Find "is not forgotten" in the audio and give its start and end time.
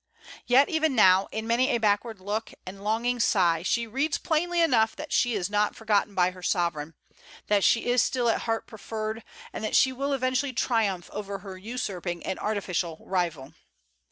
5.35-6.15